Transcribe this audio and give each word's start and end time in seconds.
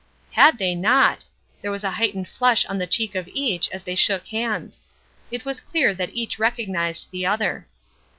Had 0.31 0.57
they 0.57 0.73
not! 0.73 1.27
There 1.61 1.69
was 1.69 1.83
a 1.83 1.91
heightened 1.91 2.27
flush 2.27 2.65
on 2.65 2.79
the 2.79 2.87
cheek 2.87 3.13
of 3.13 3.27
each 3.27 3.69
as 3.69 3.83
they 3.83 3.93
shook 3.93 4.25
hands. 4.29 4.81
It 5.29 5.45
was 5.45 5.61
clear 5.61 5.93
that 5.93 6.15
each 6.15 6.39
recognized 6.39 7.11
the 7.11 7.27
other. 7.27 7.67